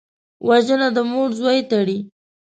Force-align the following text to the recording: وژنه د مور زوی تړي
وژنه 0.47 0.87
د 0.95 0.97
مور 1.11 1.29
زوی 1.39 1.59
تړي 1.71 1.97